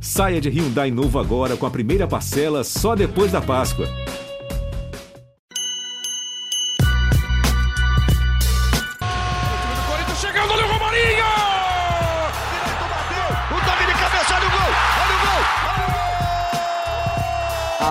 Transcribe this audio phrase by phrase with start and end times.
[0.00, 3.86] Saia de Hyundai novo agora com a primeira parcela só depois da Páscoa.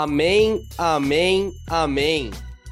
[0.05, 2.29] Amém, amém, amém.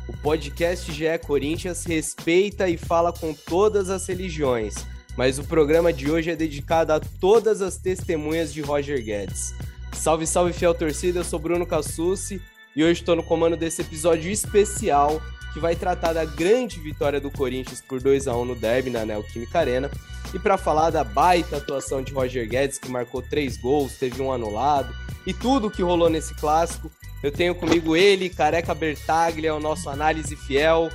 [0.07, 4.75] O podcast GE Corinthians respeita e fala com todas as religiões,
[5.17, 9.53] mas o programa de hoje é dedicado a todas as testemunhas de Roger Guedes.
[9.93, 12.41] Salve, salve, fiel torcida, eu sou Bruno Cassucci
[12.75, 15.21] e hoje estou no comando desse episódio especial
[15.53, 19.05] que vai tratar da grande vitória do Corinthians por 2 a 1 no derby na
[19.05, 19.89] Neoquímica Arena.
[20.33, 24.31] E para falar da baita atuação de Roger Guedes, que marcou três gols, teve um
[24.31, 24.91] anulado,
[25.27, 30.35] e tudo que rolou nesse clássico, eu tenho comigo ele, Careca Bertaglia, o nosso análise
[30.35, 30.89] fiel.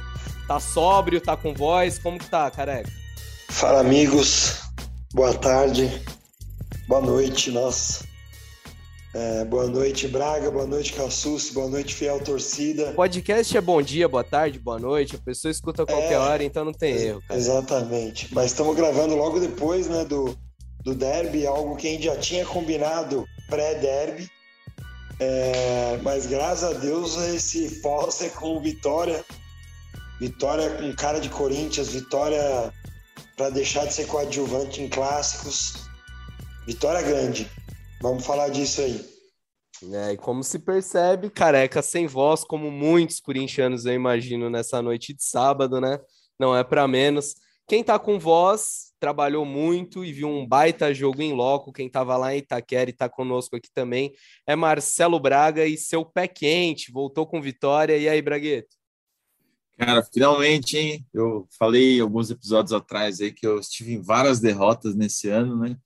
[0.49, 2.91] Tá sóbrio, tá com voz, como que tá, Careca?
[3.51, 4.61] Fala, amigos.
[5.13, 5.91] Boa tarde.
[6.87, 8.07] Boa noite, nossa.
[9.15, 10.51] É, boa noite, Braga.
[10.51, 11.51] Boa noite, Cassus.
[11.51, 12.93] Boa noite, fiel torcida.
[12.93, 15.17] Podcast é bom dia, boa tarde, boa noite.
[15.17, 17.23] A pessoa escuta a qualquer é, hora, então não tem erro.
[17.27, 17.41] Cara.
[17.41, 18.33] Exatamente.
[18.33, 20.37] Mas estamos gravando logo depois né, do,
[20.85, 24.29] do derby, algo que a gente já tinha combinado pré-derby.
[25.19, 29.25] É, mas graças a Deus esse pós é com vitória.
[30.21, 32.73] Vitória com cara de Corinthians, vitória
[33.39, 35.89] para deixar de ser coadjuvante em clássicos.
[36.67, 37.49] Vitória grande.
[38.03, 39.09] Vamos falar disso aí.
[39.95, 45.15] É, e como se percebe, careca sem voz, como muitos corintianos eu imagino nessa noite
[45.15, 46.01] de sábado, né?
[46.39, 47.37] Não é para menos.
[47.69, 51.73] Quem tá com voz trabalhou muito e viu um baita jogo em loco.
[51.73, 54.13] Quem tava lá em Itaquera e tá conosco aqui também
[54.49, 57.97] é Marcelo Braga e seu pé quente, voltou com vitória.
[57.97, 58.78] E aí, Bragueto?
[59.79, 61.07] Cara, finalmente, hein?
[61.15, 65.79] Eu falei alguns episódios atrás aí que eu estive em várias derrotas nesse ano, né?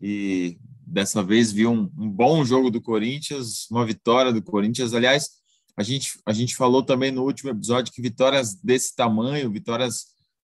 [0.00, 4.94] E dessa vez vi um, um, bom jogo do Corinthians, uma vitória do Corinthians.
[4.94, 5.28] Aliás,
[5.76, 10.06] a gente, a gente falou também no último episódio que vitórias desse tamanho, vitórias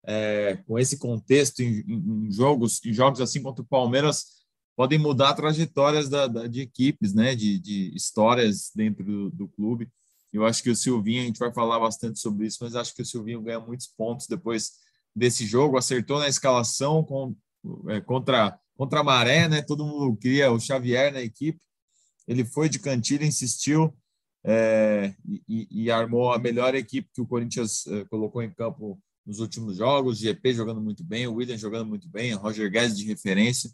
[0.06, 4.26] é, com esse contexto em, em, jogos, em jogos assim contra o Palmeiras,
[4.76, 7.36] podem mudar trajetórias da, da, de equipes, né?
[7.36, 9.90] De, de histórias dentro do, do, clube.
[10.34, 13.02] Eu acho que o Silvinho, a gente vai falar bastante sobre isso, mas acho que
[13.02, 14.72] o Silvinho ganha muitos pontos depois
[15.16, 17.36] desse jogo, acertou na escalação com,
[17.88, 19.62] é, contra contra a Maré, né?
[19.62, 21.60] Todo mundo queria o Xavier na equipe.
[22.28, 23.96] Ele foi de cantilha, insistiu
[24.44, 29.40] é, e, e, armou a melhor equipe que o Corinthians é, colocou em campo nos
[29.40, 30.20] últimos jogos.
[30.20, 33.70] GP jogando muito bem, o William jogando muito bem, o Roger Guedes de referência.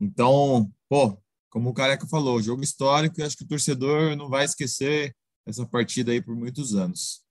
[0.00, 1.18] Então, pô,
[1.50, 5.14] como o Careca falou, jogo histórico e acho que o torcedor não vai esquecer
[5.50, 7.24] essa partida aí por muitos anos.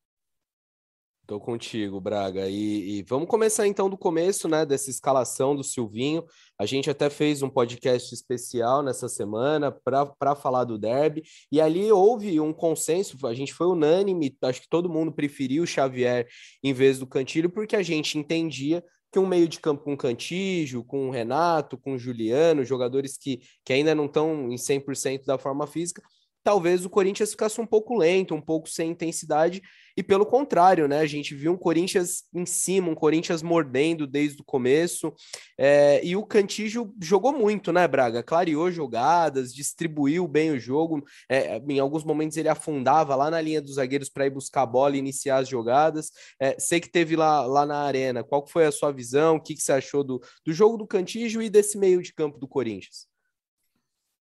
[1.30, 2.50] Tô contigo, Braga.
[2.50, 6.26] E, e, vamos começar então do começo, né, dessa escalação do Silvinho.
[6.58, 11.22] A gente até fez um podcast especial nessa semana para falar do derby,
[11.52, 15.68] e ali houve um consenso, a gente foi unânime, acho que todo mundo preferiu o
[15.68, 16.28] Xavier
[16.64, 20.84] em vez do Cantilho, porque a gente entendia que um meio de campo com Cantígio,
[20.84, 26.02] com Renato, com Juliano, jogadores que, que ainda não estão em 100% da forma física,
[26.44, 29.62] talvez o Corinthians ficasse um pouco lento, um pouco sem intensidade,
[30.00, 31.00] e pelo contrário, né?
[31.00, 35.14] A gente viu um Corinthians em cima, um Corinthians mordendo desde o começo,
[35.58, 38.24] é, e o Cantígio jogou muito, né, Braga?
[38.24, 43.62] Clareou jogadas, distribuiu bem o jogo, é, em alguns momentos ele afundava lá na linha
[43.62, 46.12] dos zagueiros para ir buscar a bola e iniciar as jogadas.
[46.40, 49.54] É, sei que teve lá, lá na arena, qual foi a sua visão, o que,
[49.54, 53.09] que você achou do, do jogo do Cantígio e desse meio de campo do Corinthians?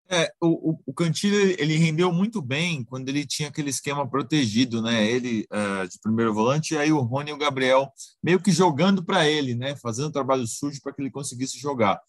[0.10, 5.06] É, o, o Cantilho ele rendeu muito bem quando ele tinha aquele esquema protegido, né?
[5.06, 7.92] Ele uh, de primeiro volante e aí o Rony e o Gabriel
[8.24, 9.76] meio que jogando para ele, né?
[9.76, 12.00] Fazendo trabalho sujo para que ele conseguisse jogar.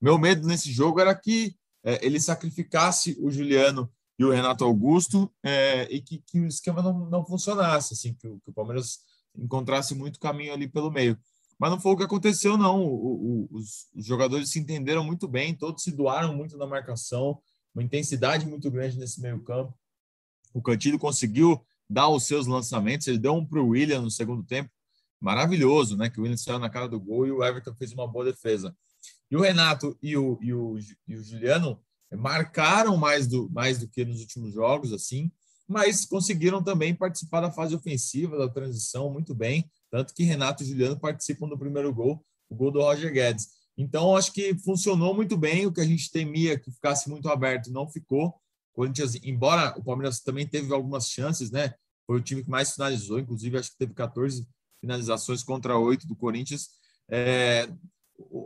[0.00, 5.24] Meu medo nesse jogo era que uh, ele sacrificasse o Juliano e o Renato Augusto
[5.24, 8.98] uh, e que, que, o esquema não, não funcionasse, assim, que o, que o, Palmeiras
[9.36, 11.18] encontrasse muito caminho ali pelo meio.
[11.58, 12.84] Mas não foi o que aconteceu, não.
[12.84, 17.40] O, o, os, os jogadores se entenderam muito bem, todos se doaram muito na marcação
[17.74, 19.74] uma intensidade muito grande nesse meio campo.
[20.52, 24.42] O Cantilho conseguiu dar os seus lançamentos, ele deu um para o William no segundo
[24.42, 24.70] tempo,
[25.20, 26.10] maravilhoso, né?
[26.10, 28.76] Que o William saiu na cara do gol e o Everton fez uma boa defesa.
[29.30, 31.80] E o Renato e o, e o, e o Juliano
[32.12, 35.30] marcaram mais do, mais do que nos últimos jogos, assim,
[35.66, 39.70] mas conseguiram também participar da fase ofensiva, da transição, muito bem.
[39.90, 43.48] Tanto que Renato e Juliano participam do primeiro gol, o gol do Roger Guedes.
[43.76, 45.66] Então, acho que funcionou muito bem.
[45.66, 48.34] O que a gente temia que ficasse muito aberto não ficou.
[48.72, 51.74] Corinthians, embora o Palmeiras também teve algumas chances, né?
[52.06, 54.46] Foi o time que mais finalizou, inclusive acho que teve 14
[54.80, 56.68] finalizações contra 8 do Corinthians.
[57.10, 57.68] É,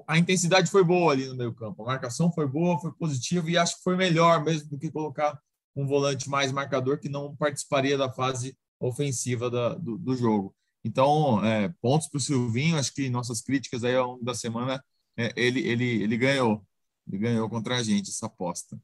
[0.07, 3.57] a intensidade foi boa ali no meio campo, a marcação foi boa, foi positiva e
[3.57, 5.39] acho que foi melhor mesmo do que colocar
[5.75, 10.55] um volante mais marcador que não participaria da fase ofensiva da, do, do, jogo.
[10.85, 14.83] Então, é, pontos para o Silvinho, acho que nossas críticas aí ao longo da semana,
[15.17, 16.65] é, ele, ele, ele ganhou,
[17.07, 18.79] ele ganhou contra a gente essa aposta.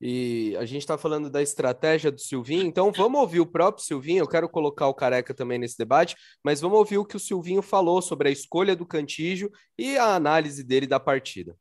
[0.00, 4.22] E a gente está falando da estratégia do Silvinho, então vamos ouvir o próprio Silvinho.
[4.22, 6.14] Eu quero colocar o Careca também nesse debate,
[6.44, 10.14] mas vamos ouvir o que o Silvinho falou sobre a escolha do Cantígio e a
[10.14, 11.56] análise dele da partida.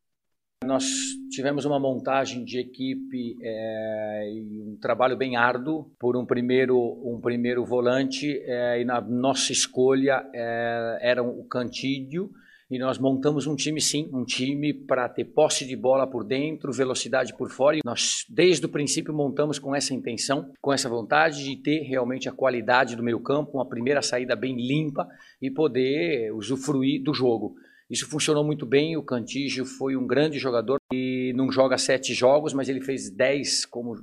[0.64, 0.86] Nós
[1.30, 7.20] tivemos uma montagem de equipe é, e um trabalho bem árduo por um primeiro, um
[7.22, 12.32] primeiro volante é, e na nossa escolha é, era o Cantídio
[12.70, 16.74] e nós montamos um time sim, um time para ter posse de bola por dentro,
[16.74, 17.78] velocidade por fora.
[17.78, 22.28] E nós desde o princípio montamos com essa intenção, com essa vontade de ter realmente
[22.28, 25.08] a qualidade do meio campo, uma primeira saída bem limpa
[25.40, 27.56] e poder usufruir do jogo.
[27.90, 28.98] Isso funcionou muito bem.
[28.98, 33.66] O Cantígio foi um grande jogador e não joga sete jogos, mas ele fez dez
[33.66, 33.96] como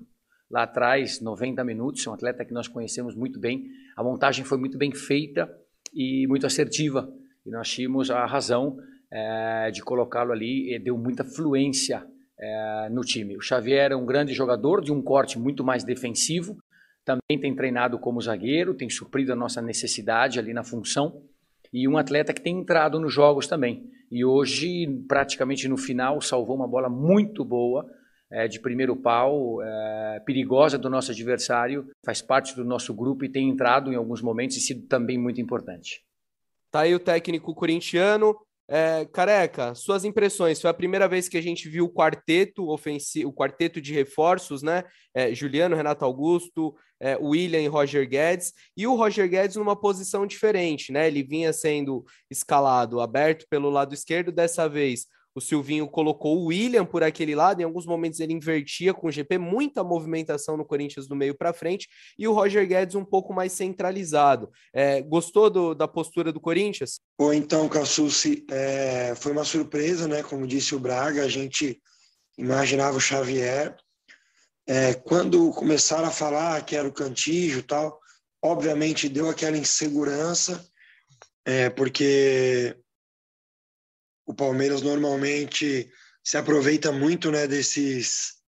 [0.51, 2.07] lá atrás, 90 minutos.
[2.07, 3.65] É um atleta que nós conhecemos muito bem.
[3.97, 5.51] A montagem foi muito bem feita
[5.93, 7.13] e muito assertiva
[7.45, 8.77] e nós tínhamos a razão
[9.11, 12.07] é, de colocá-lo ali e deu muita fluência
[12.39, 13.37] é, no time.
[13.37, 16.57] O Xavier é um grande jogador de um corte muito mais defensivo,
[17.05, 21.21] também tem treinado como zagueiro, tem suprido a nossa necessidade ali na função
[21.73, 23.91] e um atleta que tem entrado nos jogos também.
[24.11, 27.87] E hoje, praticamente no final, salvou uma bola muito boa
[28.31, 33.29] é, de primeiro pau, é, perigosa do nosso adversário, faz parte do nosso grupo e
[33.31, 36.03] tem entrado em alguns momentos e sido também muito importante.
[36.71, 38.35] Tá aí o técnico corintiano.
[38.69, 40.61] É, careca, suas impressões.
[40.61, 44.63] Foi a primeira vez que a gente viu o quarteto ofensivo, o quarteto de reforços,
[44.63, 44.85] né?
[45.15, 50.27] É, Juliano, Renato Augusto, é, William e Roger Guedes, e o Roger Guedes numa posição
[50.27, 51.07] diferente, né?
[51.07, 56.85] Ele vinha sendo escalado aberto pelo lado esquerdo, dessa vez o Silvinho colocou o William
[56.85, 61.07] por aquele lado, em alguns momentos ele invertia com o GP, muita movimentação no Corinthians
[61.07, 61.89] do meio para frente,
[62.19, 64.51] e o Roger Guedes um pouco mais centralizado.
[64.73, 67.01] É, gostou do, da postura do Corinthians?
[67.19, 70.23] Ou então, Cassucci, é, foi uma surpresa, né?
[70.23, 71.81] Como disse o Braga, a gente
[72.37, 73.77] imaginava o Xavier.
[74.67, 77.99] É, quando começaram a falar que era o Cantígio tal,
[78.43, 80.65] obviamente deu aquela insegurança,
[81.45, 82.77] é, porque
[84.27, 85.91] o Palmeiras normalmente
[86.25, 88.41] se aproveita muito né, desses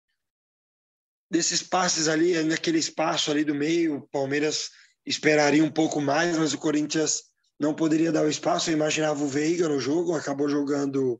[1.30, 4.70] desses passes ali, naquele espaço ali do meio, o Palmeiras
[5.06, 7.22] esperaria um pouco mais, mas o Corinthians
[7.58, 8.68] não poderia dar o espaço.
[8.68, 11.18] Eu imaginava o Veiga no jogo, acabou jogando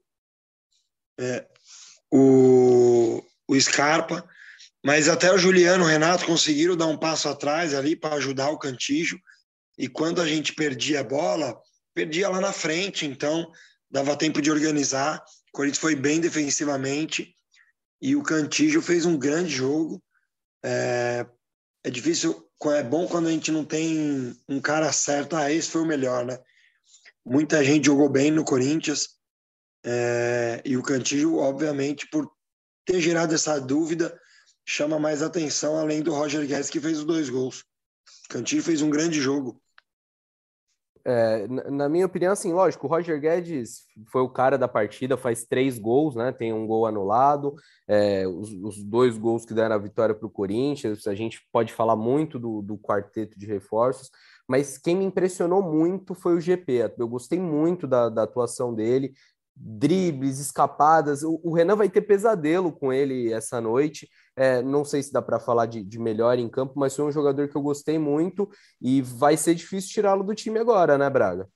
[1.18, 1.46] é,
[2.12, 4.28] o, o Scarpa,
[4.84, 8.58] mas até o Juliano, o Renato conseguiram dar um passo atrás ali para ajudar o
[8.58, 9.18] Cantijo.
[9.78, 11.58] E quando a gente perdia a bola,
[11.94, 13.06] perdia lá na frente.
[13.06, 13.50] Então,
[13.92, 15.22] dava tempo de organizar.
[15.50, 17.34] O Corinthians foi bem defensivamente
[18.00, 20.02] e o Cantígio fez um grande jogo.
[20.64, 21.26] É,
[21.84, 25.36] é difícil, é bom quando a gente não tem um cara certo.
[25.36, 26.40] Ah, esse foi o melhor, né?
[27.24, 29.10] Muita gente jogou bem no Corinthians
[29.84, 32.28] é, e o Cantígio, obviamente, por
[32.84, 34.18] ter gerado essa dúvida,
[34.66, 37.60] chama mais atenção, além do Roger Guedes, que fez os dois gols.
[38.24, 39.61] O Cantígio fez um grande jogo.
[41.04, 45.44] É, na minha opinião, assim, lógico, o Roger Guedes foi o cara da partida, faz
[45.44, 46.30] três gols, né?
[46.30, 47.54] Tem um gol anulado,
[47.88, 51.06] é, os, os, dois gols que deram a vitória para o Corinthians.
[51.06, 54.10] A gente pode falar muito do, do, quarteto de reforços,
[54.48, 56.92] mas quem me impressionou muito foi o GP.
[56.96, 59.12] Eu gostei muito da, da atuação dele
[59.54, 61.22] dribles, escapadas.
[61.22, 64.08] O, o, Renan vai ter pesadelo com ele essa noite.
[64.36, 67.12] É, não sei se dá para falar de, de, melhor em campo, mas foi um
[67.12, 68.48] jogador que eu gostei muito
[68.80, 71.48] e vai ser difícil tirá-lo do time agora, né, Braga?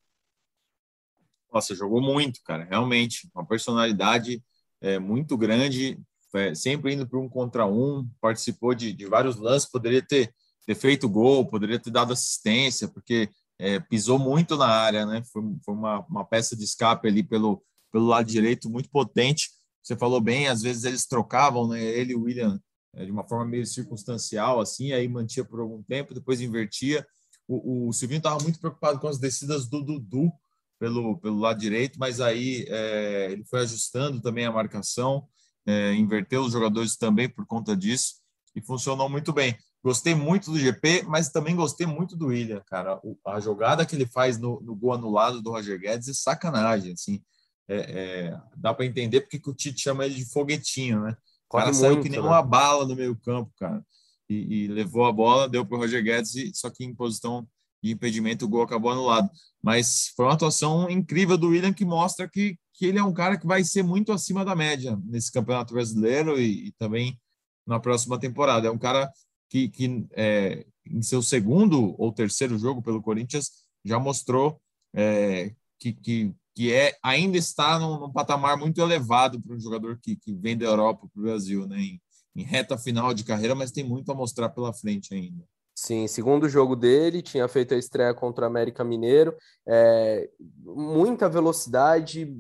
[1.53, 2.65] Nossa, jogou muito, cara.
[2.65, 4.43] Realmente, uma personalidade
[4.81, 5.99] é, muito grande,
[6.35, 10.35] é, sempre indo para um contra um, participou de, de vários lances, poderia ter,
[10.67, 15.23] ter feito gol, poderia ter dado assistência, porque é, pisou muito na área, né?
[15.33, 17.63] Foi, foi uma, uma peça de escape ali pelo,
[17.97, 19.49] pelo lado direito muito potente.
[19.83, 21.83] Você falou bem, às vezes eles trocavam, né?
[21.83, 22.61] Ele e o William
[22.95, 27.07] é, de uma forma meio circunstancial, assim, aí mantinha por algum tempo, depois invertia.
[27.49, 30.31] O, o Silvinho estava muito preocupado com as descidas do Dudu
[30.79, 35.27] pelo, pelo lado direito, mas aí é, ele foi ajustando também a marcação,
[35.65, 38.17] é, inverteu os jogadores também por conta disso
[38.55, 39.57] e funcionou muito bem.
[39.83, 43.01] Gostei muito do GP, mas também gostei muito do William, cara.
[43.03, 46.93] O, a jogada que ele faz no, no gol anulado do Roger Guedes é sacanagem,
[46.93, 47.23] assim
[47.69, 51.17] é, é, dá para entender porque que o Tite chama ele de foguetinho, né?
[51.49, 52.27] O cara saiu que nem né?
[52.27, 53.85] uma bala no meio campo, cara.
[54.29, 57.47] E, e levou a bola, deu para o Roger Guedes, e, só que em posição
[57.83, 59.31] de impedimento o gol acabou anulado.
[59.63, 63.39] Mas foi uma atuação incrível do William que mostra que, que ele é um cara
[63.39, 67.19] que vai ser muito acima da média nesse Campeonato Brasileiro e, e também
[67.67, 68.67] na próxima temporada.
[68.67, 69.11] É um cara
[69.49, 73.51] que, que é, em seu segundo ou terceiro jogo pelo Corinthians
[73.85, 74.61] já mostrou
[74.95, 79.99] é, que, que, que é, ainda está num, num patamar muito elevado para um jogador
[80.03, 81.79] que, que vem da Europa para o Brasil, né?
[81.79, 82.01] Em,
[82.35, 85.45] em reta final de carreira, mas tem muito a mostrar pela frente ainda.
[85.79, 89.37] Sim, segundo jogo dele, tinha feito a estreia contra o América Mineiro,
[89.69, 90.27] é,
[90.65, 92.35] muita velocidade,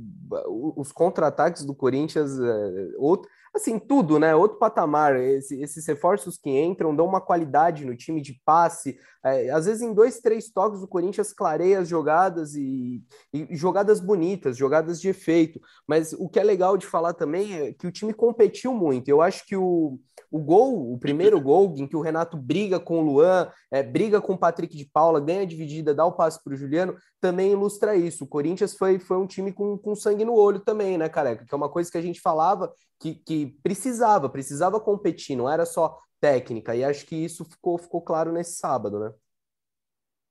[0.76, 4.34] os contra-ataques do Corinthians, é, outro, assim, tudo, né?
[4.34, 5.16] Outro patamar.
[5.16, 8.98] Esse, esses reforços que entram dão uma qualidade no time de passe.
[9.24, 14.00] É, às vezes, em dois, três toques, o Corinthians clareia as jogadas e, e, jogadas
[14.00, 15.60] bonitas, jogadas de efeito.
[15.86, 19.08] Mas o que é legal de falar também é que o time competiu muito.
[19.08, 19.98] Eu acho que o,
[20.30, 24.20] o gol, o primeiro gol, em que o Renato briga com o Luan, é, briga
[24.20, 27.52] com o Patrick de Paula, ganha a dividida, dá o passe para o Juliano, também
[27.52, 28.24] ilustra isso.
[28.24, 31.44] O Corinthians foi, foi um time com, com sangue no olho também, né, careca?
[31.44, 35.66] Que é uma coisa que a gente falava que, que precisava, precisava competir, não era
[35.66, 39.12] só técnica, e acho que isso ficou, ficou claro nesse sábado, né?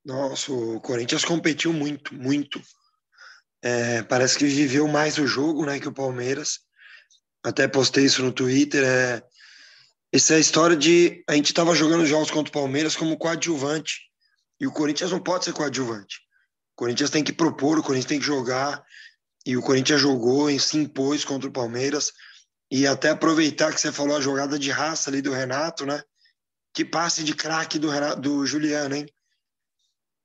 [0.04, 2.62] Nossa, o Corinthians competiu muito, muito.
[3.64, 6.60] É, parece que viveu mais o jogo né, que o Palmeiras.
[7.44, 8.84] Até postei isso no Twitter.
[8.84, 9.24] É,
[10.16, 11.24] essa é a história de.
[11.28, 14.10] A gente estava jogando jogos contra o Palmeiras como coadjuvante.
[14.58, 16.20] E o Corinthians não pode ser coadjuvante.
[16.74, 18.82] O Corinthians tem que propor, o Corinthians tem que jogar.
[19.46, 22.14] E o Corinthians jogou e se impôs contra o Palmeiras.
[22.72, 26.02] E até aproveitar que você falou a jogada de raça ali do Renato, né?
[26.74, 29.06] Que passe de craque do, do Juliano, hein?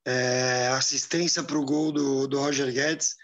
[0.05, 3.17] É, assistência para o gol do, do Roger Guedes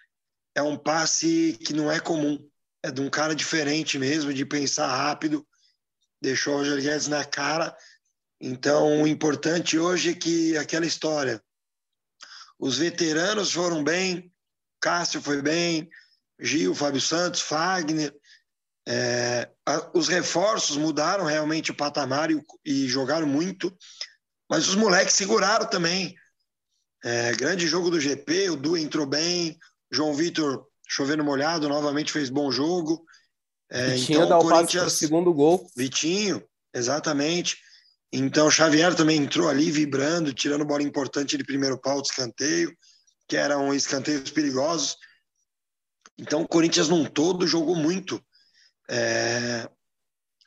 [0.54, 2.38] é um passe que não é comum.
[2.84, 5.48] É de um cara diferente mesmo, de pensar rápido.
[6.22, 7.76] Deixou o Roger Guedes na cara.
[8.40, 11.42] Então, o importante hoje é que aquela história.
[12.60, 14.32] Os veteranos foram bem,
[14.80, 15.90] Cássio foi bem,
[16.40, 18.14] Gil, Fábio Santos, Fagner
[18.90, 23.76] é, a, os reforços mudaram realmente o patamar e, e, jogaram muito,
[24.50, 26.16] mas os moleques seguraram também.
[27.04, 29.60] É, grande jogo do GP, o Du entrou bem,
[29.92, 33.06] João Vitor chovendo molhado, novamente fez bom jogo.
[33.70, 35.70] É, Vitinho então, dá o passe para o segundo gol.
[35.76, 36.44] Vitinho,
[36.74, 37.58] exatamente.
[38.12, 42.76] Então, Xavier também entrou ali vibrando, tirando bola importante de primeiro pau de escanteio,
[43.28, 44.96] que eram escanteios perigosos.
[46.18, 48.24] Então, o Corinthians, num todo, jogou muito
[48.90, 49.70] é,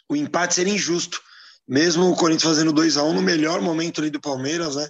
[0.08, 1.20] o empate seria injusto.
[1.68, 4.88] Mesmo o Corinthians fazendo 2 a 1 um, no melhor momento ali do Palmeiras, né?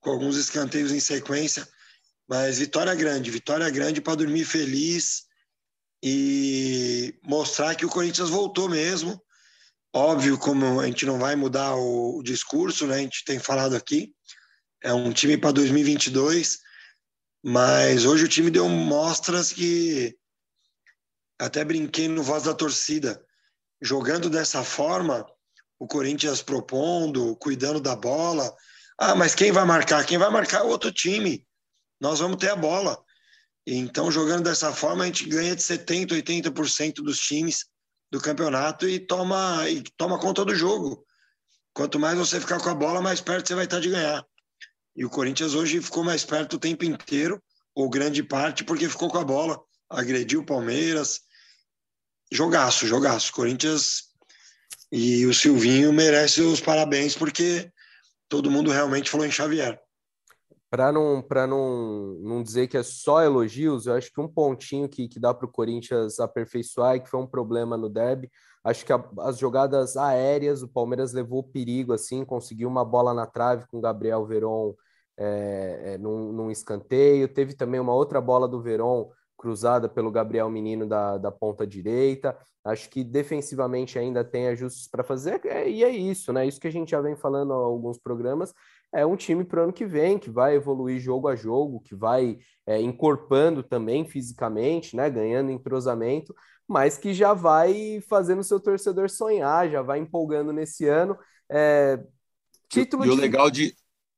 [0.00, 1.68] Com alguns escanteios em sequência.
[2.28, 5.25] Mas vitória grande, vitória grande para dormir feliz
[6.02, 9.20] e mostrar que o Corinthians voltou mesmo.
[9.94, 12.96] Óbvio, como a gente não vai mudar o, o discurso, né?
[12.96, 14.12] A gente tem falado aqui.
[14.82, 16.58] É um time para 2022,
[17.42, 20.14] mas hoje o time deu mostras que
[21.38, 23.22] até brinquei no Voz da Torcida.
[23.80, 25.26] Jogando dessa forma,
[25.78, 28.54] o Corinthians propondo, cuidando da bola.
[28.98, 30.04] Ah, mas quem vai marcar?
[30.04, 31.46] Quem vai marcar é outro time.
[32.00, 33.02] Nós vamos ter a bola.
[33.66, 37.66] Então, jogando dessa forma, a gente ganha de 70%, 80% dos times
[38.10, 41.04] do campeonato e toma, e toma conta do jogo.
[41.74, 44.24] Quanto mais você ficar com a bola, mais perto você vai estar de ganhar.
[44.94, 47.42] E o Corinthians hoje ficou mais perto o tempo inteiro,
[47.74, 49.60] ou grande parte, porque ficou com a bola.
[49.90, 51.20] Agrediu o Palmeiras,
[52.32, 53.32] jogaço, jogaço.
[53.32, 54.04] Corinthians
[54.90, 57.70] e o Silvinho merece os parabéns porque
[58.28, 59.78] todo mundo realmente falou em Xavier.
[60.76, 65.08] Para não, não, não dizer que é só elogios, eu acho que um pontinho que,
[65.08, 68.30] que dá para o Corinthians aperfeiçoar e que foi um problema no derby,
[68.62, 73.24] acho que a, as jogadas aéreas, o Palmeiras levou perigo, assim, conseguiu uma bola na
[73.24, 74.74] trave com o Gabriel Veron
[75.16, 80.50] é, é, num, num escanteio, teve também uma outra bola do Veron cruzada pelo Gabriel
[80.50, 82.36] Menino da, da ponta direita.
[82.64, 86.46] Acho que defensivamente ainda tem ajustes para fazer, é, e é isso, né?
[86.46, 88.52] Isso que a gente já vem falando há alguns programas.
[88.92, 91.94] É um time para o ano que vem, que vai evoluir jogo a jogo, que
[91.94, 95.08] vai é, encorpando também fisicamente, né?
[95.10, 96.34] Ganhando entrosamento,
[96.66, 101.16] mas que já vai fazendo o seu torcedor sonhar, já vai empolgando nesse ano.
[101.48, 102.02] É,
[102.68, 103.12] título e, de...
[103.12, 103.74] o legal de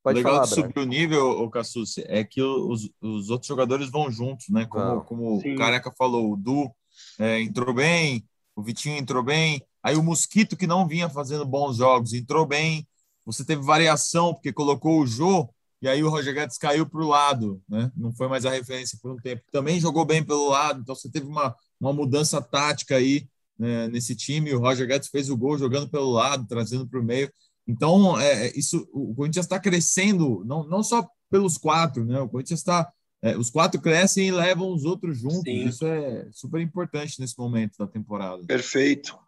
[0.09, 3.49] Pode o legal falar, de subir o nível, o Cassucci, é que os, os outros
[3.49, 4.67] jogadores vão juntos, né?
[4.67, 6.71] Como, como o Careca falou, o Du
[7.19, 11.77] é, entrou bem, o Vitinho entrou bem, aí o Mosquito, que não vinha fazendo bons
[11.77, 12.87] jogos, entrou bem.
[13.25, 15.49] Você teve variação, porque colocou o Jô,
[15.81, 17.93] e aí o Roger Guedes caiu para o lado, né?
[17.97, 19.43] Não foi mais a referência por um tempo.
[19.53, 24.17] Também jogou bem pelo lado, então você teve uma, uma mudança tática aí né, nesse
[24.17, 24.53] time.
[24.55, 27.31] O Roger Guedes fez o gol jogando pelo lado, trazendo para o meio.
[27.69, 32.19] Então, é, é, isso, o Corinthians está crescendo, não, não só pelos quatro, né?
[32.19, 35.43] O Corinthians está é, os quatro crescem e levam os outros juntos.
[35.43, 35.67] Sim.
[35.67, 38.45] Isso é super importante nesse momento da temporada.
[38.45, 39.19] Perfeito.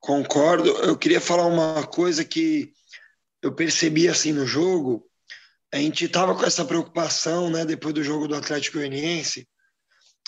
[0.00, 0.68] Concordo.
[0.68, 2.72] Eu queria falar uma coisa que
[3.40, 5.06] eu percebi assim no jogo.
[5.72, 9.48] A gente estava com essa preocupação, né, depois do jogo do Atlético Goianiense.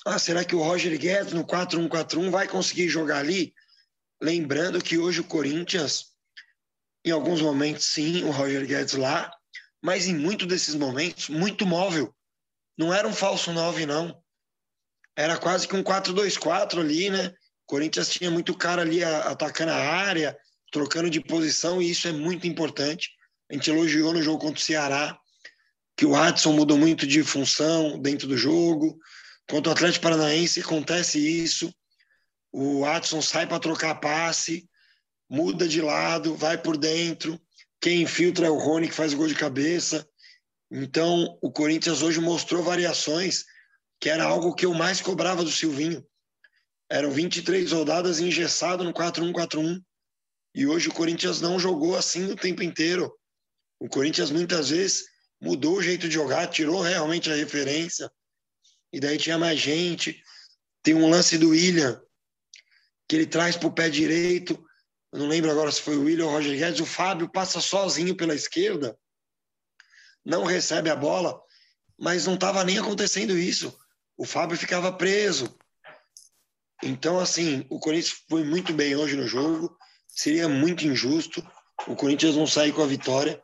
[0.06, 3.52] Ah, será que o Roger Guedes no 4-1-4-1 vai conseguir jogar ali?
[4.22, 6.09] Lembrando que hoje o Corinthians,
[7.04, 9.30] em alguns momentos, sim, o Roger Guedes lá,
[9.82, 12.14] mas em muitos desses momentos, muito móvel.
[12.76, 14.22] Não era um falso 9, não.
[15.16, 17.28] Era quase que um 4-2-4 ali, né?
[17.28, 20.36] O Corinthians tinha muito cara ali atacando a área,
[20.70, 23.10] trocando de posição, e isso é muito importante.
[23.50, 25.18] A gente elogiou no jogo contra o Ceará,
[25.96, 28.98] que o Watson mudou muito de função dentro do jogo.
[29.48, 31.74] Contra o Atlético Paranaense acontece isso.
[32.52, 34.68] O Watson sai para trocar passe,
[35.30, 37.40] muda de lado, vai por dentro.
[37.80, 40.06] Quem infiltra é o Rony, que faz gol de cabeça.
[40.70, 43.44] Então, o Corinthians hoje mostrou variações,
[44.00, 46.04] que era algo que eu mais cobrava do Silvinho.
[46.90, 49.80] Eram 23 rodadas engessado no 4-1-4-1.
[50.52, 53.12] E hoje o Corinthians não jogou assim o tempo inteiro.
[53.78, 55.04] O Corinthians muitas vezes
[55.40, 58.10] mudou o jeito de jogar, tirou realmente a referência.
[58.92, 60.20] E daí tinha mais gente.
[60.82, 62.02] Tem um lance do William,
[63.08, 64.60] que ele traz para o pé direito.
[65.12, 66.80] Eu não lembro agora se foi o William ou o Roger Guedes.
[66.80, 68.96] O Fábio passa sozinho pela esquerda
[70.24, 71.40] não recebe a bola,
[71.98, 73.76] mas não estava nem acontecendo isso.
[74.16, 75.54] O Fábio ficava preso.
[76.82, 79.76] Então, assim, o Corinthians foi muito bem hoje no jogo.
[80.08, 81.46] Seria muito injusto
[81.86, 83.42] o Corinthians não sair com a vitória.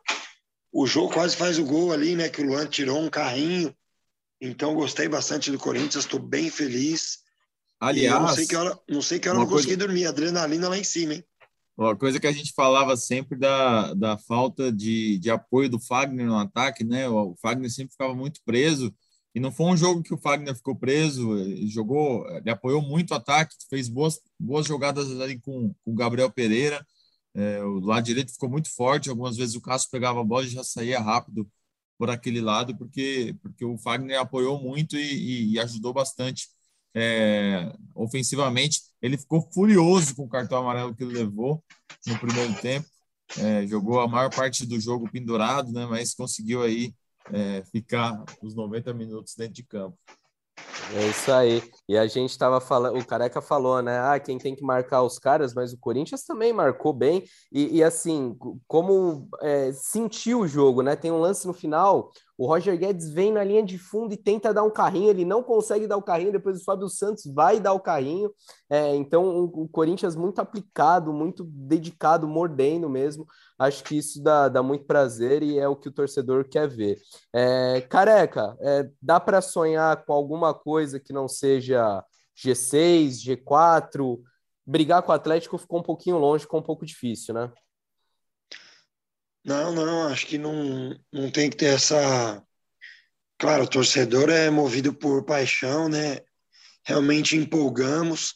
[0.71, 2.29] O jogo quase faz o gol ali, né?
[2.29, 3.75] Que o Luan tirou um carrinho.
[4.39, 7.19] Então, gostei bastante do Corinthians, estou bem feliz.
[7.79, 10.05] Aliás, não sei que hora, não sei que hora eu não consegui dormir.
[10.05, 11.25] Adrenalina lá em cima, hein?
[11.77, 16.25] Uma coisa que a gente falava sempre da, da falta de, de apoio do Fagner
[16.25, 17.07] no ataque, né?
[17.07, 18.93] O Fagner sempre ficava muito preso.
[19.35, 23.11] E não foi um jogo que o Fagner ficou preso, ele jogou, ele apoiou muito
[23.11, 26.83] o ataque, fez boas, boas jogadas ali com, com o Gabriel Pereira.
[27.35, 30.49] É, o lado direito ficou muito forte, algumas vezes o Cássio pegava a bola e
[30.49, 31.47] já saía rápido
[31.97, 36.49] por aquele lado, porque, porque o Fagner apoiou muito e, e ajudou bastante
[36.95, 38.81] é, ofensivamente.
[39.01, 41.63] Ele ficou furioso com o cartão amarelo que ele levou
[42.05, 42.87] no primeiro tempo.
[43.37, 46.93] É, jogou a maior parte do jogo pendurado, né, mas conseguiu aí
[47.31, 49.97] é, ficar os 90 minutos dentro de campo.
[50.93, 51.61] É isso aí.
[51.87, 53.99] E a gente estava falando, o Careca falou, né?
[53.99, 57.23] Ah, quem tem que marcar os caras, mas o Corinthians também marcou bem.
[57.51, 58.35] E, e assim,
[58.67, 60.95] como é, sentiu o jogo, né?
[60.95, 64.53] Tem um lance no final, o Roger Guedes vem na linha de fundo e tenta
[64.53, 67.73] dar um carrinho, ele não consegue dar o carrinho, depois o Fábio Santos vai dar
[67.73, 68.31] o carrinho.
[68.69, 73.25] É, então, o, Corinthians muito aplicado, muito dedicado, mordendo mesmo.
[73.59, 77.01] Acho que isso dá, dá muito prazer e é o que o torcedor quer ver.
[77.33, 82.03] É, careca, é, dá para sonhar com alguma coisa que não seja
[82.37, 84.21] G6, G4?
[84.65, 87.51] Brigar com o Atlético ficou um pouquinho longe, ficou um pouco difícil, né?
[89.43, 92.43] Não, não, acho que não, não tem que ter essa.
[93.39, 96.19] Claro, o torcedor é movido por paixão, né?
[96.85, 98.35] Realmente empolgamos,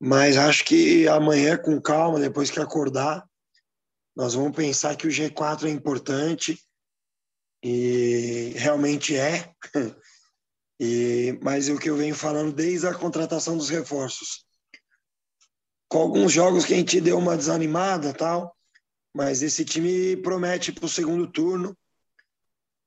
[0.00, 3.24] mas acho que amanhã, com calma, depois que acordar,
[4.14, 6.58] nós vamos pensar que o G4 é importante
[7.62, 9.52] e realmente é.
[10.84, 14.44] E, mas é o que eu venho falando desde a contratação dos reforços.
[15.88, 18.52] Com alguns jogos que a gente deu uma desanimada tal,
[19.14, 21.78] mas esse time promete para o segundo turno,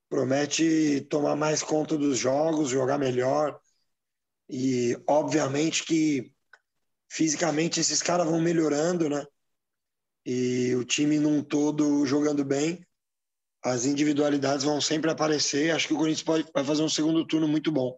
[0.09, 3.57] promete tomar mais conta dos jogos, jogar melhor.
[4.49, 6.33] E, obviamente, que
[7.09, 9.25] fisicamente esses caras vão melhorando, né?
[10.25, 12.85] E o time num todo jogando bem,
[13.63, 15.71] as individualidades vão sempre aparecer.
[15.71, 17.97] Acho que o Corinthians pode, vai fazer um segundo turno muito bom.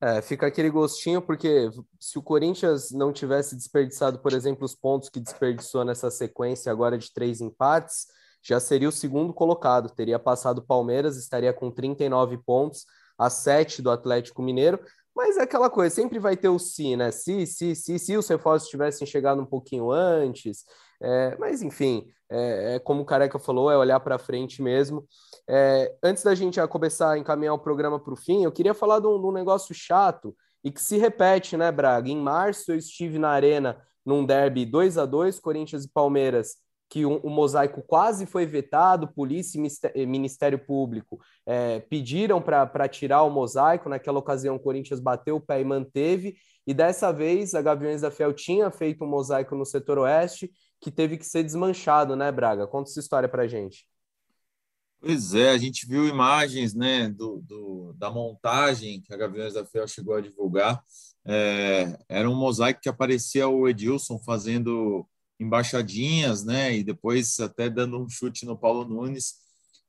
[0.00, 5.08] É, fica aquele gostinho, porque se o Corinthians não tivesse desperdiçado, por exemplo, os pontos
[5.08, 8.06] que desperdiçou nessa sequência agora de três empates,
[8.42, 12.84] já seria o segundo colocado, teria passado o Palmeiras, estaria com 39 pontos,
[13.16, 14.78] a 7 do Atlético Mineiro,
[15.16, 17.10] mas é aquela coisa, sempre vai ter o si, né?
[17.10, 20.64] Se, se, se, se os reforços tivessem chegado um pouquinho antes,
[21.02, 25.06] é, mas enfim, é, é, como o Careca falou, é olhar para frente mesmo.
[25.48, 28.98] É, antes da gente começar a encaminhar o programa para o fim, eu queria falar
[28.98, 32.08] de um, de um, negócio chato e que se repete, né, Braga?
[32.08, 36.56] Em março eu estive na Arena num derby 2 a 2 Corinthians e Palmeiras,
[36.88, 39.60] que o, mosaico quase foi vetado, polícia
[39.94, 43.88] e Ministério Público é, pediram para tirar o mosaico.
[43.88, 46.36] Naquela ocasião, o Corinthians bateu o pé e manteve.
[46.66, 50.50] E dessa vez, a Gaviões da Fiel tinha feito um mosaico no setor oeste
[50.84, 52.66] que teve que ser desmanchado, né, Braga?
[52.66, 53.86] Conta essa história para gente.
[55.00, 59.64] Pois é, a gente viu imagens né, do, do da montagem que a Gaviões da
[59.64, 60.82] Fiel chegou a divulgar.
[61.24, 65.08] É, era um mosaico que aparecia o Edilson fazendo
[65.40, 69.36] embaixadinhas, né, e depois até dando um chute no Paulo Nunes,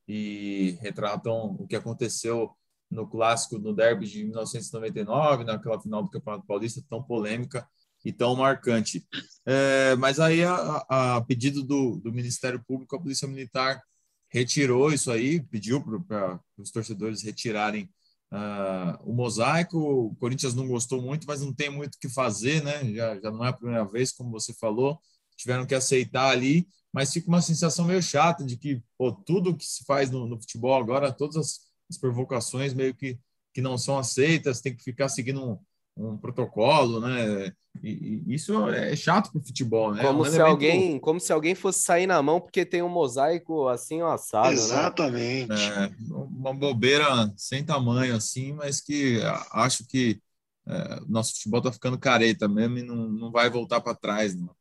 [0.08, 2.50] e retratam o que aconteceu
[2.90, 7.68] no clássico, no derby de 1999, naquela final do Campeonato Paulista tão polêmica
[8.06, 9.04] e tão marcante.
[9.44, 13.82] É, mas aí, a, a pedido do, do Ministério Público, a Polícia Militar
[14.30, 17.90] retirou isso aí, pediu para os torcedores retirarem
[18.32, 19.76] uh, o mosaico.
[19.78, 22.84] O Corinthians não gostou muito, mas não tem muito o que fazer, né?
[22.94, 25.00] Já, já não é a primeira vez, como você falou,
[25.36, 29.66] tiveram que aceitar ali, mas fica uma sensação meio chata de que pô, tudo que
[29.66, 33.18] se faz no, no futebol agora, todas as, as, provocações meio que,
[33.52, 35.58] que não são aceitas, tem que ficar seguindo um,
[35.96, 37.52] um protocolo, né?
[37.82, 40.02] E, e isso é chato para o futebol, né?
[40.02, 40.50] Como, um se elemento...
[40.50, 44.48] alguém, como se alguém fosse sair na mão porque tem um mosaico assim ó, assado,
[44.48, 44.52] né?
[44.54, 45.48] Exatamente.
[45.48, 45.86] Né?
[45.86, 49.20] É, uma bobeira sem tamanho assim, mas que
[49.52, 50.20] acho que
[50.66, 54.54] é, nosso futebol está ficando careta mesmo e não, não vai voltar para trás, não.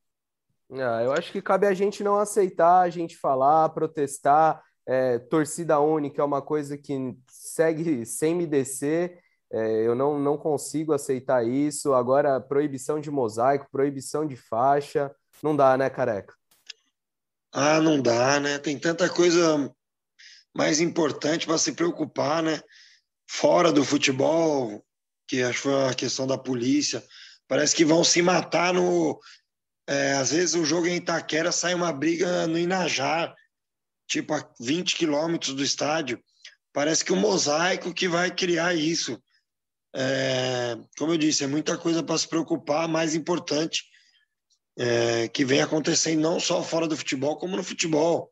[0.72, 4.64] Ah, eu acho que cabe a gente não aceitar, a gente falar, protestar.
[4.88, 6.94] É, torcida única é uma coisa que
[7.28, 9.20] segue sem me descer
[9.52, 11.94] é, eu não, não consigo aceitar isso.
[11.94, 16.34] Agora, proibição de mosaico, proibição de faixa, não dá, né, careca?
[17.52, 18.58] Ah, não dá, né?
[18.58, 19.74] Tem tanta coisa
[20.54, 22.62] mais importante para se preocupar, né?
[23.28, 24.84] Fora do futebol,
[25.28, 27.04] que acho que foi a questão da polícia.
[27.48, 29.20] Parece que vão se matar no.
[29.88, 33.34] É, às vezes o jogo em Itaquera sai uma briga no Inajá,
[34.08, 36.22] tipo a 20 quilômetros do estádio.
[36.74, 39.22] Parece que o mosaico que vai criar isso.
[39.96, 43.84] É, como eu disse, é muita coisa para se preocupar, mais importante
[44.78, 48.30] é, que vem acontecendo não só fora do futebol, como no futebol.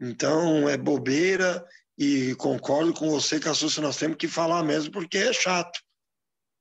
[0.00, 1.66] Então, é bobeira
[1.98, 5.80] e concordo com você, Cassucci, nós temos que falar mesmo, porque é chato.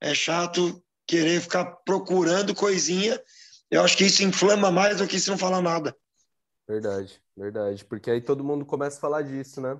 [0.01, 3.21] É chato querer ficar procurando coisinha.
[3.69, 5.95] Eu acho que isso inflama mais do que se não falar nada.
[6.67, 7.86] Verdade, verdade.
[7.86, 9.80] Porque aí todo mundo começa a falar disso, né?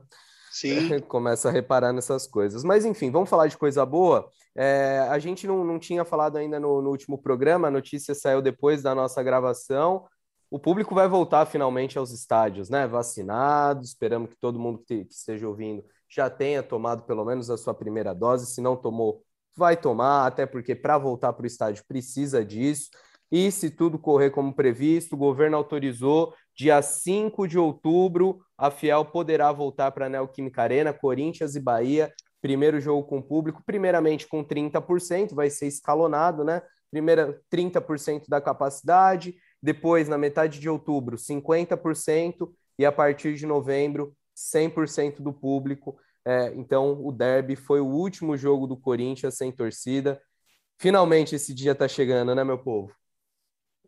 [0.52, 1.00] Sim.
[1.08, 2.64] Começa a reparar nessas coisas.
[2.64, 4.30] Mas, enfim, vamos falar de coisa boa.
[4.56, 8.42] É, a gente não, não tinha falado ainda no, no, último programa, a notícia saiu
[8.42, 10.06] depois da nossa gravação.
[10.50, 12.88] O público vai voltar finalmente aos estádios, né?
[12.88, 13.84] Vacinado.
[13.84, 17.74] Esperamos que todo mundo que, que esteja ouvindo já tenha tomado pelo menos a sua
[17.74, 18.46] primeira dose.
[18.46, 19.22] Se não tomou,
[19.56, 22.90] vai tomar, até porque para voltar para o estádio precisa disso.
[23.32, 29.06] E se tudo correr como previsto, o governo autorizou dia 5 de outubro, a Fiel
[29.06, 34.44] poderá voltar para a Neoquímica Arena, Corinthians e Bahia, primeiro jogo com público, primeiramente com
[34.44, 36.64] 30%, vai ser escalonado, né?
[36.90, 44.16] Primeira 30% da capacidade, depois na metade de outubro 50% e a partir de novembro
[44.36, 46.00] 100% do público.
[46.26, 50.20] É, então o derby foi o último jogo do Corinthians sem torcida.
[50.80, 52.92] Finalmente esse dia está chegando, né, meu povo?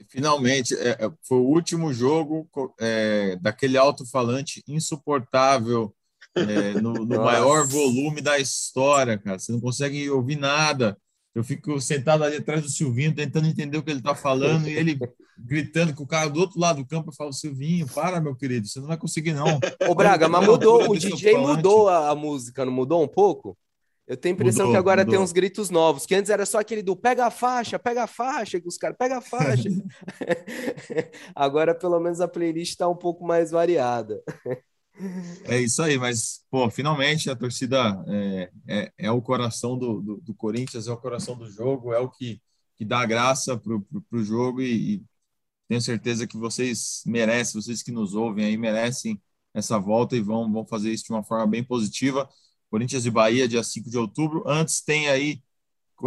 [0.07, 2.47] Finalmente, é, é, foi o último jogo
[2.79, 5.93] é, daquele alto-falante insuportável
[6.35, 9.37] é, no, no maior volume da história, cara.
[9.37, 10.97] Você não consegue ouvir nada.
[11.35, 14.73] Eu fico sentado ali atrás do Silvinho, tentando entender o que ele está falando, e
[14.73, 14.97] ele
[15.37, 17.09] gritando com o cara do outro lado do campo.
[17.09, 19.59] Eu falo, Silvinho, para, meu querido, você não vai conseguir, não.
[19.87, 23.57] Ô, Braga, mas mudou, o DJ mudou a, a música, não mudou um pouco?
[24.09, 25.13] Eu tenho a impressão mudou, que agora mudou.
[25.13, 28.07] tem uns gritos novos, que antes era só aquele do pega a faixa, pega a
[28.07, 29.69] faixa, que os caras pega a faixa.
[31.35, 34.19] agora, pelo menos, a playlist está um pouco mais variada.
[35.45, 40.17] É isso aí, mas, pô, finalmente a torcida é, é, é o coração do, do,
[40.17, 42.41] do, Corinthians, é o coração do jogo, é o que,
[42.75, 43.73] que dá graça para
[44.11, 45.03] o jogo e, e
[45.67, 49.21] tenho certeza que vocês merecem, vocês que nos ouvem aí, merecem
[49.53, 52.27] essa volta e vão, vão fazer isso de uma forma bem positiva.
[52.69, 54.43] Corinthians e Bahia, dia 5 de outubro.
[54.47, 55.41] Antes tem aí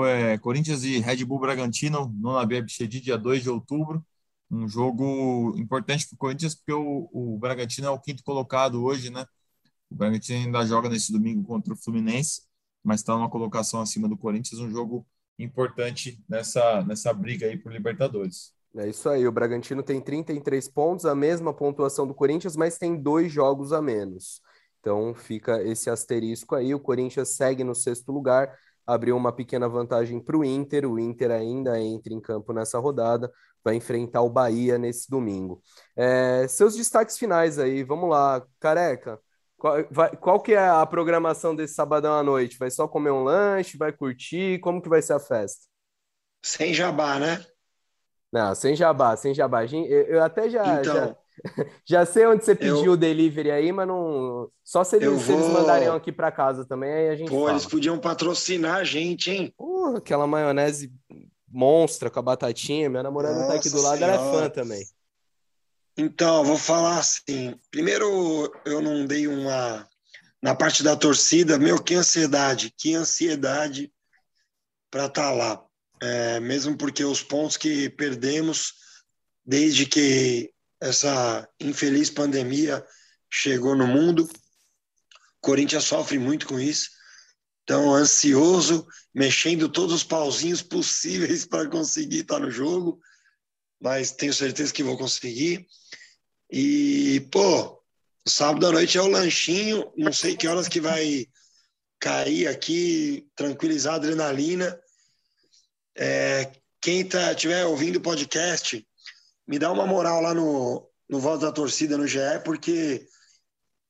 [0.06, 4.04] é, Corinthians e Red Bull Bragantino, no Nabi Abichedi, dia 2 de outubro.
[4.50, 9.10] Um jogo importante para o Corinthians, porque o, o Bragantino é o quinto colocado hoje,
[9.10, 9.26] né?
[9.90, 12.42] O Bragantino ainda joga nesse domingo contra o Fluminense,
[12.82, 15.06] mas está numa colocação acima do Corinthians, um jogo
[15.38, 18.54] importante nessa, nessa briga aí por Libertadores.
[18.74, 22.96] É isso aí, o Bragantino tem 33 pontos, a mesma pontuação do Corinthians, mas tem
[22.96, 24.40] dois jogos a menos.
[24.82, 26.74] Então fica esse asterisco aí.
[26.74, 28.52] O Corinthians segue no sexto lugar,
[28.84, 30.90] abriu uma pequena vantagem para o Inter.
[30.90, 33.32] O Inter ainda entra em campo nessa rodada,
[33.64, 35.62] vai enfrentar o Bahia nesse domingo.
[35.96, 39.20] É, seus destaques finais aí, vamos lá, careca.
[39.56, 42.58] Qual, vai, qual que é a programação desse sabadão à noite?
[42.58, 43.78] Vai só comer um lanche?
[43.78, 44.58] Vai curtir?
[44.58, 45.68] Como que vai ser a festa?
[46.42, 47.46] Sem jabá, né?
[48.32, 49.64] Não, sem jabá, sem jabá.
[49.64, 50.92] Eu, eu até já, então...
[50.92, 51.21] já
[51.84, 52.92] Já sei onde você pediu eu...
[52.92, 54.50] o delivery aí, mas não.
[54.62, 57.28] Só se eles, se eles mandariam aqui para casa também, aí a gente.
[57.28, 57.52] Pô, fala.
[57.52, 59.54] eles podiam patrocinar a gente, hein?
[59.58, 60.92] Uh, aquela maionese
[61.48, 62.88] monstra com a batatinha.
[62.88, 64.14] Minha namorada Nossa tá aqui do lado, senhora.
[64.14, 64.84] ela é fã também.
[65.96, 67.54] Então, vou falar assim.
[67.70, 69.86] Primeiro, eu não dei uma.
[70.40, 73.92] Na parte da torcida, meu, que ansiedade, que ansiedade
[74.90, 75.64] para estar tá lá.
[76.02, 78.74] É, mesmo porque os pontos que perdemos
[79.44, 82.84] desde que essa infeliz pandemia
[83.30, 84.28] chegou no mundo, o
[85.40, 86.90] Corinthians sofre muito com isso.
[87.62, 93.00] Então, ansioso, mexendo todos os pauzinhos possíveis para conseguir estar no jogo,
[93.80, 95.64] mas tenho certeza que vou conseguir.
[96.50, 97.80] E, pô,
[98.26, 101.28] sábado à noite é o lanchinho, não sei que horas que vai
[102.00, 104.76] cair aqui, tranquilizar a adrenalina.
[105.96, 108.84] É, quem tá, tiver ouvindo o podcast,
[109.52, 113.06] me dá uma moral lá no, no Voz da Torcida no GE, porque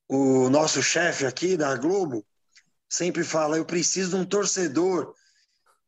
[0.09, 2.25] o nosso chefe aqui da Globo
[2.89, 5.13] sempre fala: eu preciso de um torcedor.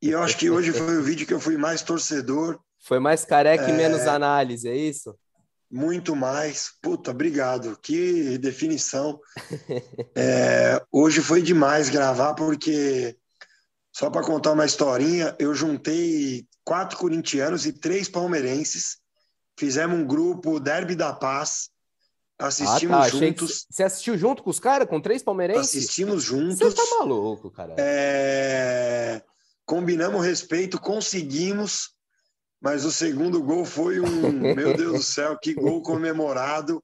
[0.02, 2.58] E eu acho que hoje foi o vídeo que eu fui mais torcedor.
[2.80, 3.70] Foi mais careca é...
[3.70, 5.14] e menos análise, é isso?
[5.70, 6.72] Muito mais.
[6.82, 7.78] Puta, obrigado.
[7.82, 9.20] Que definição.
[10.18, 13.18] É, hoje foi demais gravar, porque,
[13.92, 19.04] só para contar uma historinha, eu juntei quatro corintianos e três palmeirenses.
[19.58, 21.70] Fizemos um grupo Derby da Paz.
[22.38, 23.10] Assistimos ah, tá.
[23.10, 23.66] juntos.
[23.70, 25.70] Você assistiu junto com os caras, com três palmeirenses?
[25.70, 26.60] Assistimos juntos.
[26.60, 27.76] Você tá maluco, cara.
[27.78, 29.22] É...
[29.66, 31.96] Combinamos respeito, conseguimos
[32.66, 36.84] mas o segundo gol foi um, meu Deus do céu, que gol comemorado.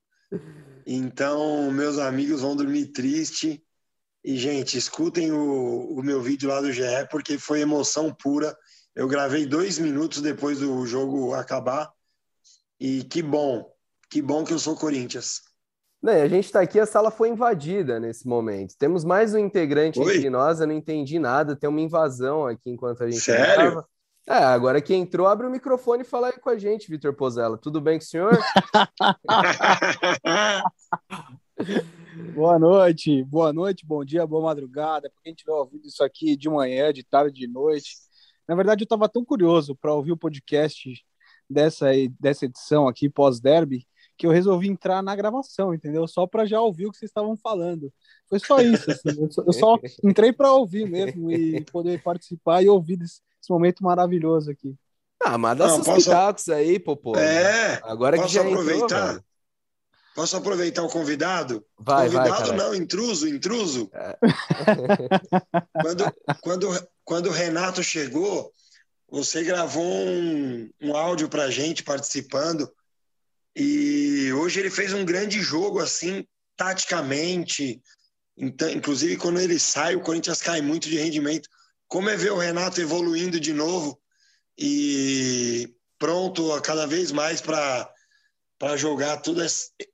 [0.86, 3.64] Então, meus amigos vão dormir triste.
[4.24, 8.56] E, gente, escutem o, o meu vídeo lá do GE, porque foi emoção pura.
[8.96, 11.92] Eu gravei dois minutos depois do jogo acabar.
[12.82, 13.72] E que bom,
[14.10, 15.42] que bom que eu sou Corinthians.
[16.02, 18.74] Não, a gente está aqui, a sala foi invadida nesse momento.
[18.76, 20.16] Temos mais um integrante Oi?
[20.16, 21.56] entre nós, eu não entendi nada.
[21.56, 23.86] Tem uma invasão aqui enquanto a gente Sério?
[24.28, 27.56] É, agora que entrou, abre o microfone e fala aí com a gente, Vitor Pozella.
[27.56, 28.32] Tudo bem com o senhor?
[32.34, 35.08] boa noite, boa noite, bom dia, boa madrugada.
[35.08, 37.92] Para quem estiver ouvindo isso aqui de manhã, de tarde, de noite.
[38.48, 41.06] Na verdade, eu estava tão curioso para ouvir o podcast
[41.52, 41.88] dessa,
[42.20, 43.86] dessa edição aqui, pós-derby,
[44.18, 46.08] que eu resolvi entrar na gravação, entendeu?
[46.08, 47.92] Só para já ouvir o que vocês estavam falando.
[48.30, 48.92] Foi só isso.
[48.92, 49.20] Assim.
[49.20, 53.50] Eu, só, eu só entrei para ouvir mesmo e poder participar e ouvir desse, esse
[53.50, 54.76] momento maravilhoso aqui.
[55.24, 56.06] Ah, mas dá seus posso...
[56.06, 57.16] pitacos aí, Popô.
[57.18, 59.10] É, agora posso que já aproveitar.
[59.10, 59.24] Entrou,
[60.16, 61.66] posso aproveitar o convidado?
[61.80, 63.90] Vai, convidado vai, não, intruso, intruso.
[63.94, 64.18] É.
[65.82, 68.52] quando, quando, quando o Renato chegou,
[69.12, 72.72] você gravou um, um áudio para gente participando
[73.54, 77.82] e hoje ele fez um grande jogo assim, taticamente.
[78.38, 81.50] Então, inclusive quando ele sai, o Corinthians cai muito de rendimento
[81.90, 84.00] como é ver o Renato evoluindo de novo
[84.58, 87.94] e pronto a cada vez mais para
[88.58, 89.42] para jogar tudo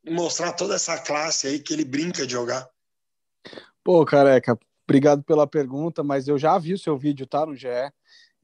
[0.08, 2.70] mostrar toda essa classe aí que ele brinca de jogar.
[3.84, 7.68] Pô, careca, obrigado pela pergunta, mas eu já vi o seu vídeo, tá no GE.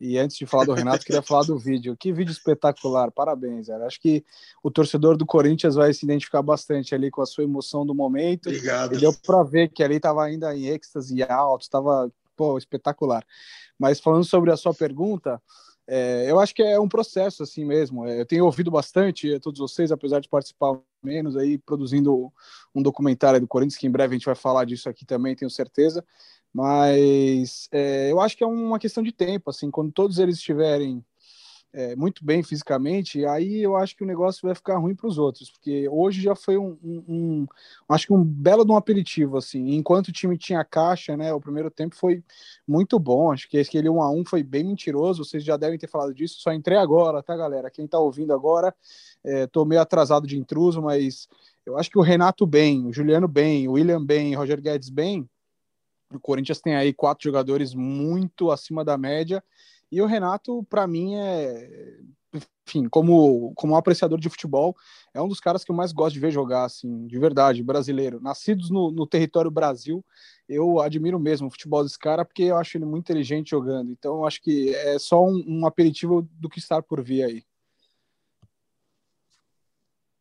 [0.05, 1.95] E antes de falar do Renato, queria falar do vídeo.
[1.95, 3.85] Que vídeo espetacular, parabéns, cara.
[3.85, 4.21] Acho que
[4.61, 8.49] o torcedor do Corinthians vai se identificar bastante ali com a sua emoção do momento.
[8.49, 8.95] Obrigado.
[8.95, 13.25] E deu para ver que ali estava ainda em êxtase alto, estava pô, espetacular.
[13.79, 15.41] Mas falando sobre a sua pergunta,
[15.87, 18.05] é, eu acho que é um processo assim mesmo.
[18.05, 22.29] É, eu tenho ouvido bastante todos vocês, apesar de participar menos aí, produzindo
[22.75, 25.49] um documentário do Corinthians, que em breve a gente vai falar disso aqui também, tenho
[25.49, 26.03] certeza.
[26.53, 31.03] Mas é, eu acho que é uma questão de tempo, assim, quando todos eles estiverem
[31.73, 35.17] é, muito bem fisicamente, aí eu acho que o negócio vai ficar ruim para os
[35.17, 37.47] outros, porque hoje já foi um, um, um,
[37.89, 41.41] acho que um belo de um aperitivo, assim, enquanto o time tinha caixa, né, o
[41.41, 42.23] primeiro tempo foi
[42.67, 45.87] muito bom, acho que aquele 1 a 1 foi bem mentiroso, vocês já devem ter
[45.87, 48.73] falado disso, só entrei agora, tá, galera, quem tá ouvindo agora,
[49.23, 51.27] é, tô meio atrasado de intruso, mas
[51.65, 54.89] eu acho que o Renato bem, o Juliano bem, o William bem, o Roger Guedes
[54.89, 55.27] bem,
[56.17, 59.43] o Corinthians tem aí quatro jogadores muito acima da média,
[59.91, 61.99] e o Renato, para mim, é.
[62.65, 64.75] Enfim, como, como apreciador de futebol,
[65.13, 68.19] é um dos caras que eu mais gosto de ver jogar, assim, de verdade, brasileiro.
[68.19, 70.03] Nascidos no, no território Brasil,
[70.49, 73.91] eu admiro mesmo o futebol desse cara, porque eu acho ele muito inteligente jogando.
[73.91, 77.43] Então, eu acho que é só um, um aperitivo do que está por vir aí.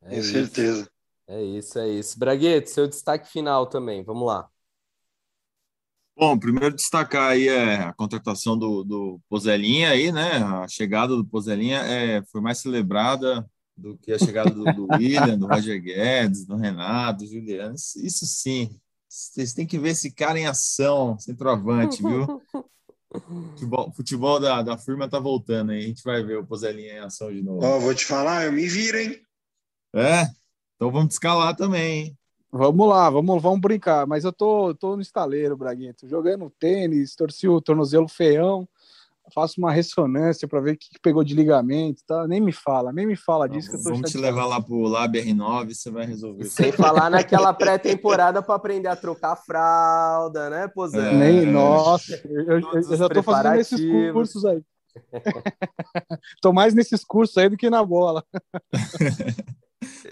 [0.03, 0.91] É Com certeza.
[1.27, 2.19] É isso, é isso.
[2.19, 4.52] Bragueto, seu destaque final também, vamos lá.
[6.17, 10.37] Bom, primeiro destacar aí é, a contratação do, do Pozelinha aí, né?
[10.37, 15.39] A chegada do Pozelinha é, foi mais celebrada do que a chegada do, do William,
[15.39, 17.75] do Roger Guedes, do Renato, do Juliano.
[17.75, 22.43] Isso sim, vocês têm que ver esse cara em ação, centroavante, viu?
[23.13, 25.85] Futebol, futebol da, da firma tá voltando aí.
[25.85, 27.63] A gente vai ver o Pozelinha em ação de novo.
[27.63, 29.21] Ó, vou te falar, eu me viro, hein?
[29.95, 30.23] É?
[30.77, 32.19] Então vamos escalar também, hein?
[32.53, 34.07] Vamos lá, vamos, vamos brincar.
[34.07, 35.95] Mas eu tô, tô no estaleiro, Braguinha.
[35.95, 38.69] Tô jogando tênis, torci o tornozelo feião
[39.33, 42.27] faço uma ressonância para ver o que pegou de ligamento, tá?
[42.27, 44.83] Nem me fala, nem me fala disso que eu tô Vamos te levar lá pro
[44.83, 46.45] Lab R9, você vai resolver.
[46.45, 51.01] Sem falar naquela pré-temporada para aprender a trocar fralda, né, Pozão?
[51.01, 51.15] É.
[51.15, 54.63] Nem, nossa, eu, eu, eu já tô fazendo esses cursos aí.
[56.43, 58.25] tô mais nesses cursos aí do que na bola.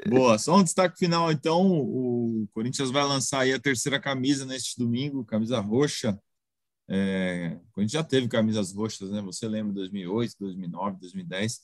[0.09, 4.79] Boa, só um destaque final então, o Corinthians vai lançar aí a terceira camisa neste
[4.79, 6.19] domingo, camisa roxa,
[6.93, 9.23] é, a gente já teve camisas roxas, né?
[9.23, 11.61] Você lembra 2008, 2009, 2010.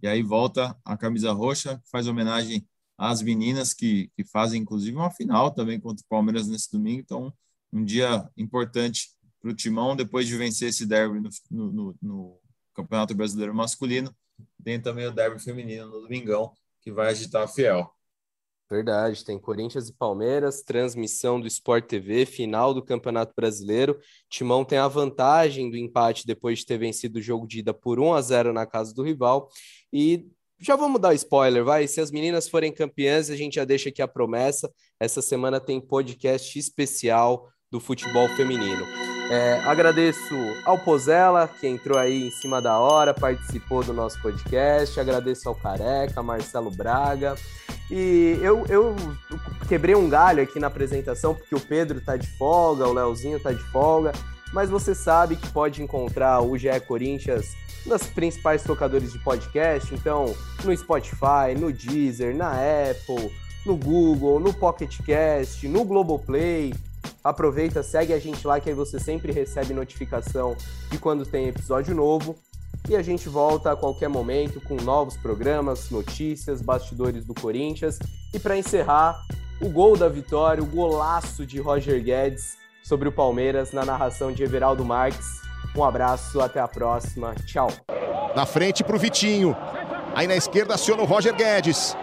[0.00, 2.64] E aí volta a camisa roxa, faz homenagem
[2.96, 7.00] às meninas que, que fazem, inclusive, uma final também contra o Palmeiras nesse domingo.
[7.00, 7.34] Então,
[7.72, 11.20] um dia importante para o Timão, depois de vencer esse derby
[11.50, 12.40] no, no, no,
[12.74, 14.14] Campeonato Brasileiro Masculino.
[14.62, 16.52] Tem também o derby feminino no Domingão,
[16.84, 17.90] que vai agitar a Fiel.
[18.70, 23.98] Verdade, tem Corinthians e Palmeiras, transmissão do Sport TV, final do Campeonato Brasileiro.
[24.28, 28.00] Timão tem a vantagem do empate depois de ter vencido o jogo de ida por
[28.00, 29.48] 1 a 0 na casa do rival.
[29.92, 30.26] E
[30.58, 31.86] já vamos dar spoiler, vai.
[31.86, 34.72] Se as meninas forem campeãs, a gente já deixa aqui a promessa.
[34.98, 39.13] Essa semana tem podcast especial do futebol feminino.
[39.30, 40.34] É, agradeço
[40.64, 45.00] ao Pozella, que entrou aí em cima da hora, participou do nosso podcast.
[45.00, 47.34] Agradeço ao Careca, Marcelo Braga.
[47.90, 48.94] E eu, eu
[49.68, 53.52] quebrei um galho aqui na apresentação, porque o Pedro tá de folga, o Leozinho tá
[53.52, 54.12] de folga,
[54.52, 57.54] mas você sabe que pode encontrar o GE Corinthians
[57.86, 60.34] nas principais tocadores de podcast, então
[60.64, 63.30] no Spotify, no Deezer, na Apple,
[63.64, 66.72] no Google, no Pocket Cast, no Globoplay.
[67.24, 70.54] Aproveita, segue a gente lá que aí você sempre recebe notificação
[70.90, 72.36] de quando tem episódio novo.
[72.86, 77.98] E a gente volta a qualquer momento com novos programas, notícias, bastidores do Corinthians.
[78.34, 79.18] E para encerrar,
[79.58, 84.42] o gol da vitória, o golaço de Roger Guedes sobre o Palmeiras na narração de
[84.42, 85.40] Everaldo Marques.
[85.74, 87.34] Um abraço, até a próxima.
[87.46, 87.68] Tchau.
[88.36, 89.56] Na frente para o Vitinho.
[90.14, 91.96] Aí na esquerda aciona o Roger Guedes.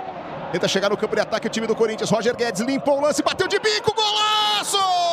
[0.51, 2.09] Tenta chegar no campo de ataque o time do Corinthians.
[2.09, 5.10] Roger Guedes limpou o lance, bateu de bico, golaço!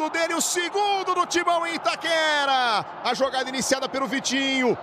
[0.00, 2.86] O dele, o segundo do Timão em Itaquera.
[3.04, 4.76] A jogada iniciada pelo Vitinho.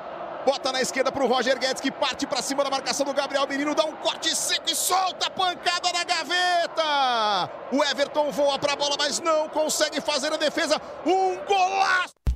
[0.45, 3.47] Bota na esquerda para o Roger Guedes, que parte para cima da marcação do Gabriel
[3.47, 7.49] Menino, dá um corte seco e solta a pancada na gaveta.
[7.71, 10.80] O Everton voa para a bola, mas não consegue fazer a defesa.
[11.03, 12.26] Um golaço!